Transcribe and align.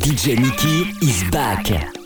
DJ 0.00 0.40
Mickey 0.40 1.06
is 1.06 1.22
back. 1.30 1.99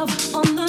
love 0.00 0.34
on 0.34 0.56
the 0.56 0.59